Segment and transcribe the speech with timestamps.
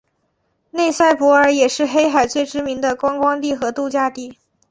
[0.71, 4.35] 内塞伯尔也是黑海最知名的观光地和度假地。